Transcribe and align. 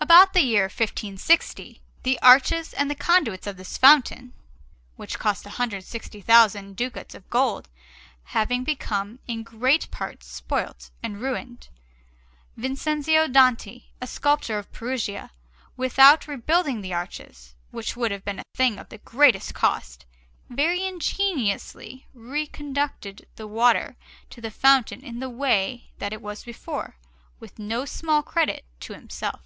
About 0.00 0.34
the 0.34 0.42
year 0.44 0.64
1560, 0.64 1.80
the 2.02 2.20
arches 2.20 2.74
and 2.74 2.90
the 2.90 2.94
conduits 2.94 3.46
of 3.46 3.56
this 3.56 3.78
fountain 3.78 4.32
(which 4.96 5.18
cost 5.18 5.44
160,000 5.46 6.76
ducats 6.76 7.14
of 7.14 7.28
gold) 7.30 7.68
having 8.24 8.64
become 8.64 9.18
in 9.26 9.42
great 9.42 9.90
part 9.90 10.22
spoilt 10.22 10.90
and 11.02 11.20
ruined, 11.22 11.68
Vincenzio 12.56 13.26
Danti, 13.26 13.84
a 14.02 14.06
sculptor 14.06 14.58
of 14.58 14.70
Perugia, 14.72 15.30
without 15.76 16.28
rebuilding 16.28 16.80
the 16.82 16.92
arches, 16.94 17.54
which 17.70 17.96
would 17.96 18.10
have 18.10 18.24
been 18.26 18.40
a 18.40 18.44
thing 18.54 18.78
of 18.78 18.90
the 18.90 18.98
greatest 18.98 19.54
cost, 19.54 20.04
very 20.50 20.84
ingeniously 20.84 22.06
reconducted 22.14 23.24
the 23.36 23.46
water 23.46 23.96
to 24.30 24.40
the 24.42 24.50
fountain 24.50 25.00
in 25.02 25.20
the 25.20 25.30
way 25.30 25.90
that 25.98 26.12
it 26.12 26.20
was 26.22 26.44
before, 26.44 26.96
with 27.40 27.58
no 27.58 27.84
small 27.86 28.22
credit 28.22 28.64
to 28.80 28.92
himself. 28.92 29.40